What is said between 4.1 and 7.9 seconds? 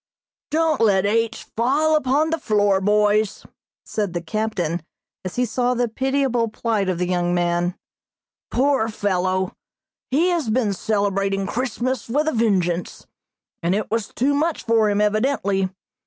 the captain, as he saw the pitiable plight of the young man.